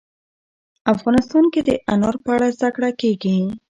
افغانستان 0.93 1.43
کې 1.53 1.61
د 1.67 1.69
انار 1.93 2.15
په 2.23 2.29
اړه 2.35 2.47
زده 2.57 2.69
کړه 2.75 2.89
کېږي. 3.01 3.37